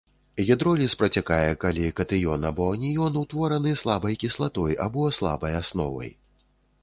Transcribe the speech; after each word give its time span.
Гідроліз 0.45 0.93
працякае, 1.01 1.51
калі 1.63 1.91
катыён 1.99 2.47
або 2.51 2.69
аніён 2.77 3.19
утвораны 3.23 3.75
слабай 3.83 4.19
кіслатой 4.23 4.79
або 4.87 5.03
слабай 5.19 5.53
асновай. 5.61 6.11